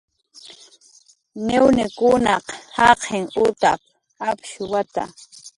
"Niwniekunaq 1.45 2.45
jaqin 2.75 3.25
utap"" 3.45 3.79
apshuwata" 4.27 5.03